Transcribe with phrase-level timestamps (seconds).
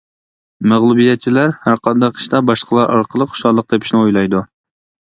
[0.71, 4.47] مەغلۇبىيەتچىلەر ھەرقانداق ئىشتا باشقىلار ئارقىلىق خۇشاللىق تېپىشنى ئويلايدۇ.